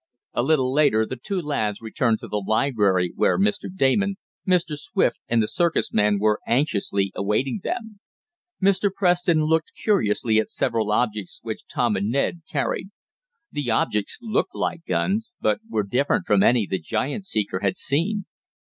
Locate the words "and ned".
11.95-12.41